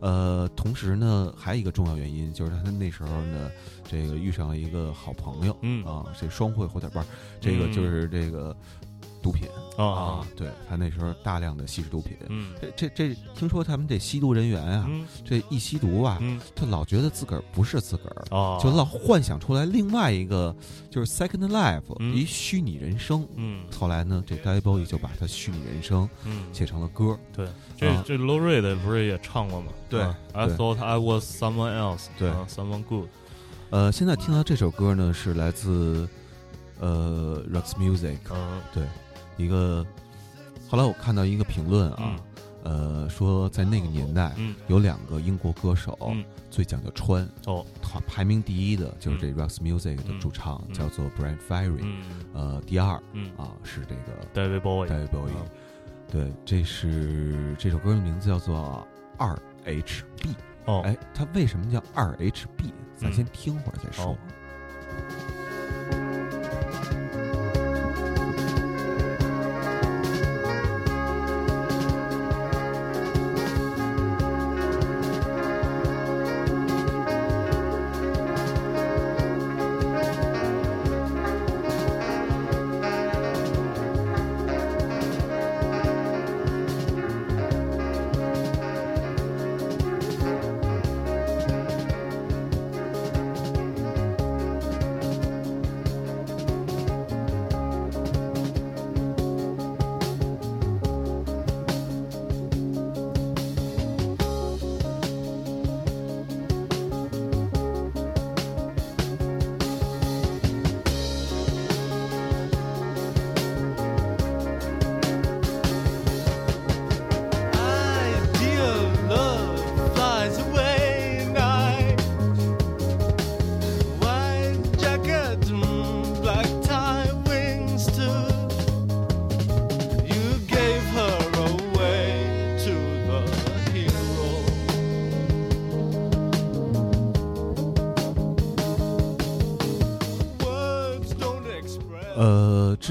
[0.00, 3.50] 呃，同时呢，还有一个重要原因就是他那时候呢，
[3.82, 5.84] 这个遇上了一个好朋友，嗯。
[5.84, 7.06] 啊，这双汇火腿伴儿，
[7.40, 7.72] 这个嗯。
[7.72, 8.56] 就是这个
[9.28, 12.16] 毒品啊啊，对他那时候大量的吸食毒品。
[12.28, 12.54] 嗯。
[12.60, 15.06] 这这这，听说他们这吸毒人员啊，嗯。
[15.22, 16.40] 这一吸毒啊，嗯。
[16.54, 20.54] 他老觉得自个儿不是自个儿，啊，就老幻想出来另外一个
[20.90, 22.14] 就是 second life，、嗯。
[22.16, 23.26] 一虚拟人生。
[23.36, 23.64] 嗯。
[23.78, 26.46] 后来呢，这 David Bowie 就把他虚拟人生嗯。
[26.52, 27.18] 写成了歌。
[27.32, 29.72] 对，这啊这 Low Reed 不是也唱过吗？
[29.90, 33.08] 对啊，I thought I was someone else，对啊，someone good，
[33.70, 36.08] 呃，现在听到这首歌呢，是来自
[36.80, 38.60] 呃，Rocks Music，嗯。
[38.72, 38.84] 对，
[39.38, 39.84] 一个。
[40.68, 42.14] 后来我看到一个评论啊，
[42.62, 44.54] 呃，说在那个年代嗯。
[44.66, 46.22] 有两个英国歌手嗯。
[46.50, 47.64] 最讲究穿，哦。
[47.80, 50.20] 排排名第一的就是这 Rox Music 的嗯。
[50.20, 50.74] 主唱嗯。
[50.74, 52.02] 叫做 Brian Ferry，嗯。
[52.34, 53.30] 呃，第二嗯。
[53.38, 55.46] 啊是这个，David Bowie，David Bowie，啊
[56.10, 58.86] 对，这是这首歌的名字叫做
[59.16, 59.34] 二
[59.64, 60.34] HB。
[60.66, 62.72] 哦，哎，它为什么叫二 HB？
[62.94, 63.12] 咱嗯。
[63.14, 64.12] 先听会儿再说。
[64.12, 64.18] 哦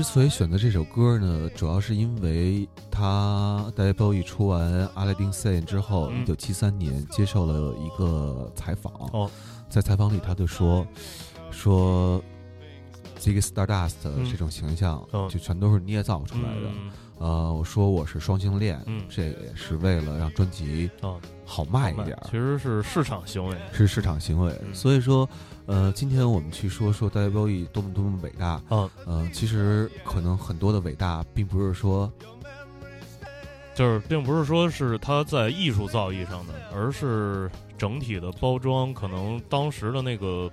[0.07, 8.91] 所以选择这首歌呢，主要是因为他 David Bowie 出完《阿拉丁 Sane》之后，嗯一九七三年接受了一个采访。
[9.11, 9.29] 哦，
[9.69, 10.87] 在采访里他就说
[11.51, 12.23] 说。
[13.27, 16.71] 这个 Stardust 的这种形象哦就全都是捏造出来的。
[16.73, 22.23] 嗯呃，我说我是双性恋，嗯这也是为了让专辑哦好卖一点儿。
[22.23, 24.53] 其实是市场行为，是市场行为。
[24.63, 25.27] 嗯所以说，
[25.65, 32.09] 呃，今天我们去说说 David Bowie 多么多么伟大，嗯，呃，其实可能很多的伟大，并不是说，
[33.75, 40.49] 就是并不是说是他在艺术造诣上的，而是整体的包装，可能当时的那个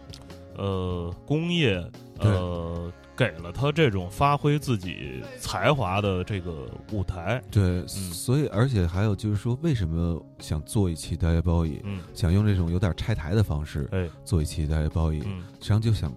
[0.57, 1.79] 呃工业
[2.19, 12.01] 呃给了他这种发挥自己才华的这个舞台，对，所以而且还有就是说，为什么想做一期 David Bowie，、嗯。
[12.13, 14.09] 想用这种有点拆台的方式哎。
[14.25, 15.43] 做一期 David Bowie，、嗯。
[15.55, 16.13] 实际上就想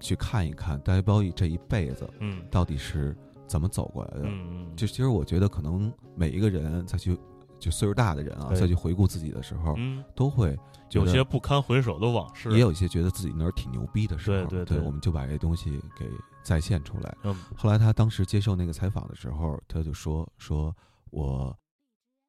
[0.00, 2.42] 去看一看 David Bowie 这一辈子嗯。
[2.50, 3.14] 到底是
[3.46, 4.22] 怎么走过来的。
[4.24, 4.74] 嗯。
[4.74, 7.14] 就其实我觉得，可能每一个人再去，
[7.58, 10.58] 就岁数大的人啊，哎再去回顾自己的时候，嗯，都会
[10.92, 16.08] 有些不堪回首的往事，也有一些觉得自己那儿挺牛逼的时候，对对对我们就把这东西给
[16.42, 17.16] 再现出来。
[17.24, 20.74] 嗯后来他当时接受那个采访的时候，他就说说
[21.10, 21.56] 我。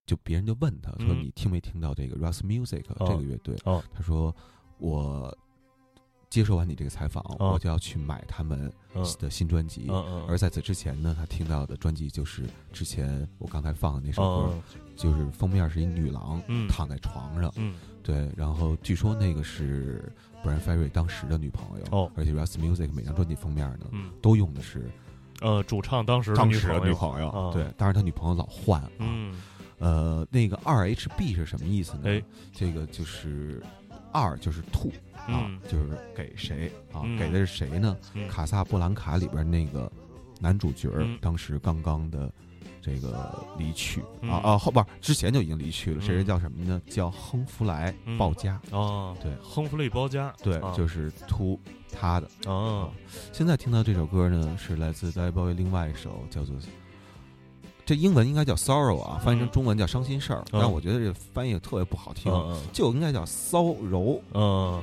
[0.05, 4.35] 就别人就问他说：“嗯你听没听到这个 Russ Music、哦这个乐队？”哦他说
[4.79, 5.31] ：“我
[6.29, 9.03] 接受完你这个采访，哦我就要去买他们嗯。
[9.19, 9.87] 的新专辑。
[10.27, 14.61] 而在此之前呢，他听到的专辑就是之前我刚才放的那首歌，嗯
[14.95, 16.67] 就是封面是一女郎、嗯。
[16.67, 17.75] 躺在床上，嗯。
[18.03, 20.11] 对，然后据说那个是
[20.43, 22.11] Brian Ferry 当时的女朋友，哦。
[22.15, 24.11] 而且 Russ Music 每张专辑封面呢，嗯。
[24.21, 24.89] 都用的是
[25.41, 27.51] 呃，主唱当时当时的女女朋友，啊。
[27.53, 29.41] 对，当然他女朋友老换啊，嗯。
[29.77, 32.01] 呃，那个二 HB 是什么意思呢？
[32.05, 32.21] 哎。
[32.53, 33.63] 这个就是
[34.11, 37.01] 二就是吐啊，嗯就是给谁啊？
[37.03, 37.95] 嗯给的是谁呢？
[38.13, 39.91] 嗯卡萨布兰卡里边那个
[40.39, 42.31] 男主角嗯当时刚刚的
[42.81, 46.81] 这个离去、嗯啊啊，后不是之前就已经离去了，这人嗯叫什么呢？
[46.87, 51.59] 叫亨弗莱嗯鲍嘉，哦，对亨弗利包家，对，啊就是秃
[51.91, 52.29] 他的。
[52.45, 52.91] 哦，
[53.33, 56.55] 现在听到这首歌呢，是来自 David Bowie 另外一首叫做。
[57.89, 60.59] 这英文应该叫 sorrow 啊，翻译成嗯中文叫伤心事儿，嗯。
[60.61, 64.21] 但我觉得这翻译特别不好听，嗯就应该叫骚柔。
[64.35, 64.79] 嗯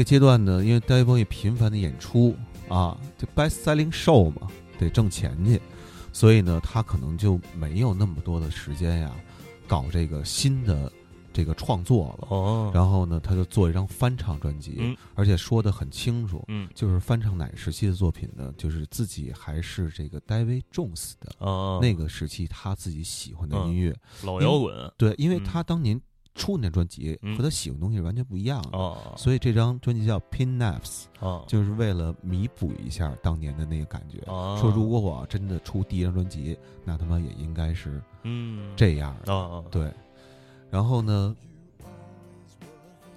[0.00, 2.34] 个阶段呢，因为 David 频繁的演出
[2.70, 4.48] 啊，这 best selling show 嘛，
[4.78, 5.60] 得挣钱去，
[6.10, 9.14] 所以呢，他可能就没有那么多的时间呀，
[9.68, 10.90] 搞这个新的
[11.34, 12.28] 这个创作了。
[12.30, 18.50] 哦，然后呢，他就做一张翻唱专辑，嗯而且说的很清楚，嗯就是翻唱哪个时期的作品呢？
[18.56, 23.94] 就是自己还是这个 David Jones 的、哦，那个时期他自己喜欢的音乐。
[24.22, 26.00] 老摇滚对，因为嗯他当年
[26.34, 34.18] 出那专辑嗯和他喜欢的东西是完全不一样的，哦，所以这张专辑叫 Pin Naps，啊，就是为了弥补一下当年的那个感觉。
[34.30, 39.34] 啊说如果我真的出第一张专辑，那他妈也应该是嗯这样的。
[39.34, 39.92] 啊，对，
[40.70, 41.34] 然后呢，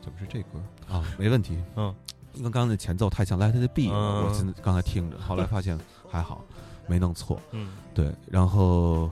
[0.01, 1.03] 怎么是这歌啊？
[1.17, 1.93] 没问题，嗯，
[2.41, 6.43] 刚刚那前奏太像 Let It Be 我现在刚才听着，后来发现还好，
[6.87, 7.39] 没弄错。
[7.51, 9.11] 嗯对，然后，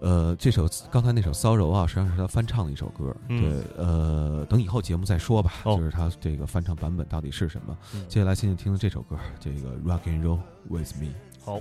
[0.00, 3.14] 呃，这首刚才那首《骚柔》啊，实际上是他翻唱的一首歌。
[3.28, 7.76] 嗯对，呃，等以后节目再说吧，哦就是他这个翻唱版本到底是什么。
[7.94, 10.38] 嗯接下来先听听这首歌，这个《Rock and Roll
[10.68, 11.08] with Me》。
[11.44, 11.60] 好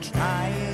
[0.00, 0.71] ，Trying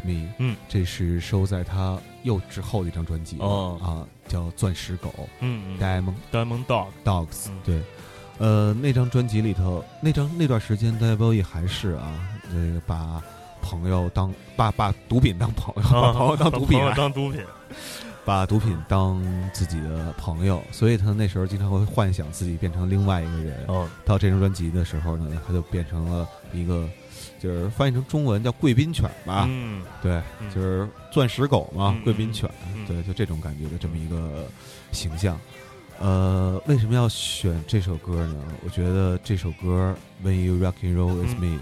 [0.00, 3.78] with Me》，嗯，这是收在他又之后的一张专辑哦。
[3.82, 5.78] 啊，叫《钻石狗嗯嗯。
[5.78, 7.58] Diamond，Diamond Dog，Dogs》嗯。
[7.64, 7.82] 对，
[8.38, 12.12] 呃，那张专辑里头，那张那段时间，David Bowie 还是啊，
[12.50, 13.22] 这个把
[13.62, 16.50] 朋友当把把毒品当朋友，把朋友当
[17.12, 17.44] 毒品，
[18.24, 19.22] 把毒品当
[19.52, 23.64] 自己的朋友，所以他那时候经常会幻想自己变成另外一个人。
[23.66, 26.88] 哦，到这张专辑的时候呢，他就变成了一个，
[27.38, 29.82] 就是翻译成中文叫贵宾犬吧，嗯。
[30.02, 30.50] 对，嗯。
[30.54, 32.86] 就是钻石狗嘛，嗯贵宾犬，嗯。
[32.86, 34.46] 对，就这种感觉的这么一个
[34.92, 35.38] 形象。
[35.98, 38.44] 呃，为什么要选这首歌呢？
[38.64, 39.94] 我觉得这首歌
[40.26, 41.40] 《When You Rock and Roll with 嗯。
[41.40, 41.58] Me》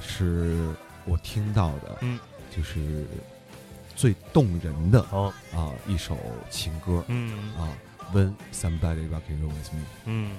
[0.00, 2.18] 是我听到的，嗯。
[2.54, 3.06] 就是
[3.94, 6.18] 最动人的好，啊一首
[6.50, 7.04] 情歌。
[7.08, 7.52] 嗯。
[7.58, 7.68] 啊。
[8.14, 9.84] When somebody rock and roll with me。
[10.04, 10.30] 嗯。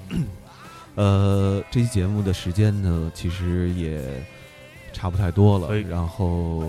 [0.95, 3.99] 呃，这期节目的时间呢，其实也
[4.93, 5.67] 差不太多了。
[5.69, 6.63] 哎然后，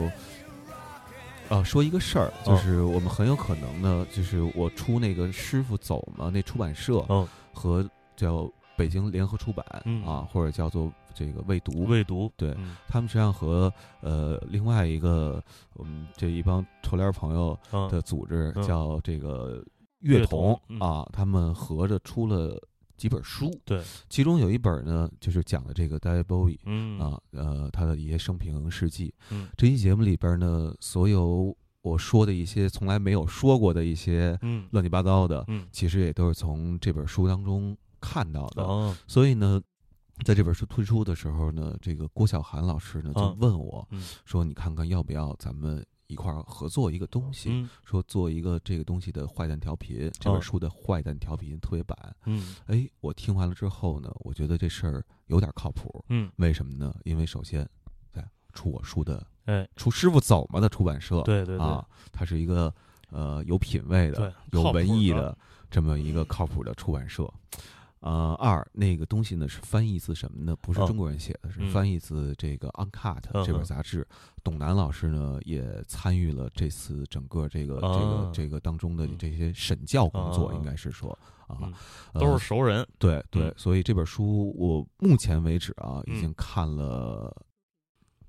[1.51, 10.03] 呃，说一个事儿，就哦是我们很有可能呢，就是我出那个师傅走嘛，那出版社哦，和叫北京联合出版、嗯。
[10.05, 12.77] 啊，或者叫做这个未读，未读，对嗯。
[12.89, 15.41] 他们实际上和呃另外一个
[15.75, 17.89] 我们这一帮臭脸朋友嗯。
[17.91, 18.63] 的组织嗯。
[18.67, 19.63] 叫这个
[20.01, 22.61] 乐乐童啊，他们合着出了
[22.97, 26.99] 几本书，对，其中有一本呢就是讲的这个 David Bowie 嗯。
[26.99, 29.13] 啊，呃，他的一些生平事迹。
[29.31, 29.49] 嗯。
[29.57, 34.67] 这期节目里边呢，所有我说的一些从来没有说过的一些嗯。
[34.71, 35.67] 乱七八糟的，嗯。
[35.73, 38.63] 其实也都是从这本书当中看到的。
[38.63, 38.97] 哦。
[39.07, 39.61] 所以呢，
[40.25, 44.03] 在这本书推出的时候呢，这个郭晓涵老师呢就嗯问我嗯。
[44.25, 47.51] 说：“你看看要不要咱们一块儿合作一个东西？
[47.51, 52.17] 嗯说做一个这个东西的坏蛋调频，这本哦书的坏蛋调频特别版。
[52.27, 56.05] 嗯哎，我听完了之后呢，我觉得这事儿有点靠谱。
[56.09, 56.95] 嗯，为什么呢？
[57.05, 57.69] 因为首先，
[58.13, 62.75] 在出我书的哎，出师傅走嘛的出版社，对对对啊，它是一个
[63.11, 65.37] 呃有品位的、对有文艺的
[65.71, 67.33] 这么一个靠谱的出版社。
[68.05, 70.55] 呃，二那个东西呢是翻译自什么呢？
[70.61, 74.07] 不是哦中国人写的，是嗯翻译自这个《Uncut》这本杂志。
[74.43, 81.57] 董楠老师呢也参与了这次整个这个、这个啊这个当中的嗯这些审教工作，啊应该是说啊，
[82.13, 87.35] 都是熟人，对对，嗯所以这本书我目前为止啊，已嗯经看了，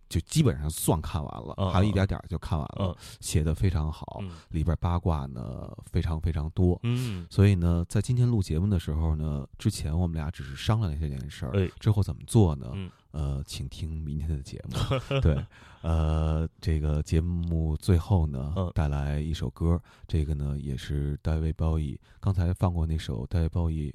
[0.08, 6.80] 就基本上算看完了，嗯还有一点点儿就看完了，嗯写的非常好，嗯里边八卦呢非常非常多。
[6.84, 12.72] 嗯所以呢，在今天录节目的时候呢，之前我们俩只是商量了这件事儿，哎之后怎么做呢？
[12.74, 14.76] 嗯呃，请听明天的节目。
[15.22, 15.42] 对，
[15.82, 23.94] 呃，这个节目最后呢，嗯带来一首歌，这个呢也是大卫鲍伊刚才放过那首大卫鲍伊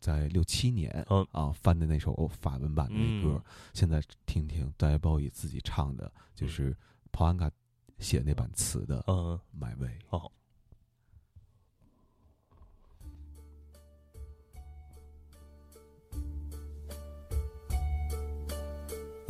[0.00, 3.42] 在六七年、嗯啊翻的那首法文版的歌，嗯
[3.74, 6.76] 现在听听大卫鲍伊自己唱的，就是
[7.12, 7.50] 帕安卡
[7.98, 9.88] 写那版词的《嗯 My Way》。
[10.06, 10.32] 好。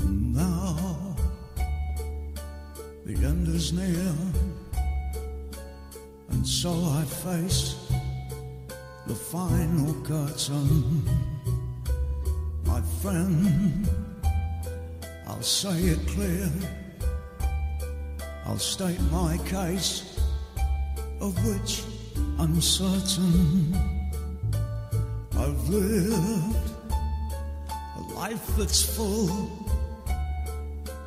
[0.00, 1.16] Now
[3.04, 4.14] the end is near,
[6.30, 7.74] and so I face
[9.08, 11.02] the final curtain.
[12.66, 13.88] My friend,
[15.26, 16.50] I'll say it clear.
[18.44, 20.20] I'll state my case,
[21.22, 21.84] of which
[22.38, 23.74] I'm certain.
[25.38, 26.70] I've lived
[27.96, 29.50] a life that's full.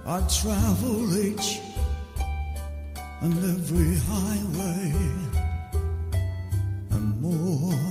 [0.08, 1.60] I travel each
[3.22, 4.94] and every highway
[6.90, 7.91] and more,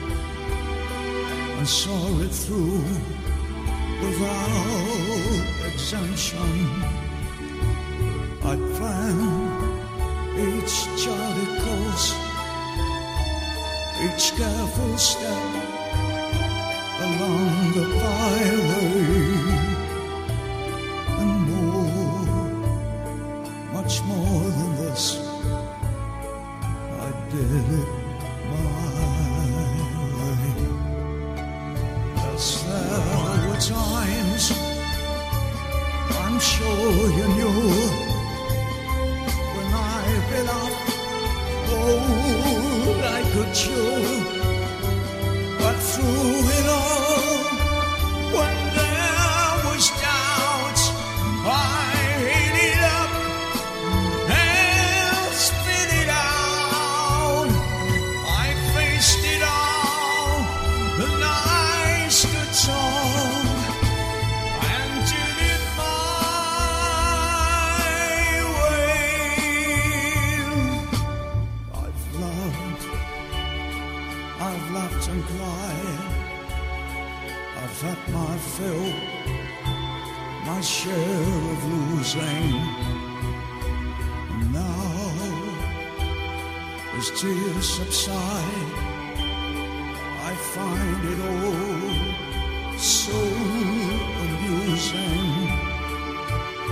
[1.61, 2.81] and saw it through
[4.01, 6.49] without exemption.
[8.51, 9.29] I planned
[10.47, 12.07] each charted course,
[14.05, 15.53] each careful step
[17.05, 18.70] along the byway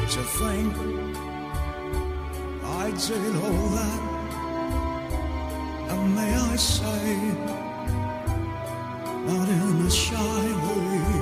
[0.09, 0.75] To think
[2.63, 4.01] I did all that?
[5.91, 7.15] And may I say,
[9.27, 11.18] not in a shy way.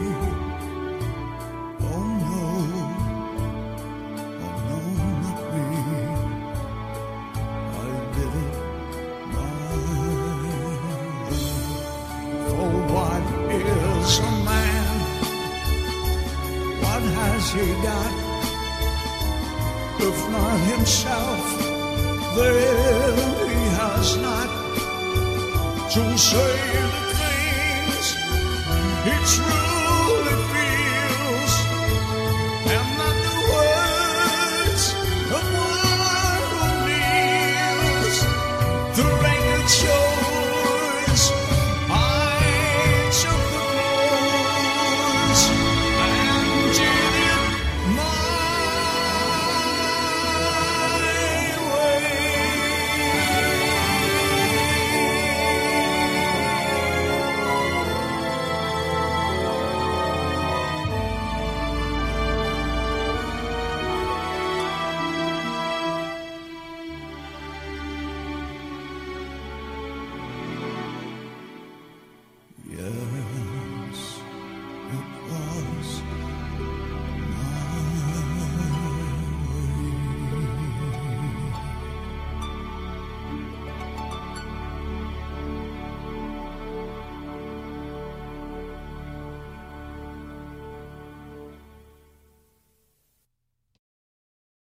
[25.98, 27.07] 入睡。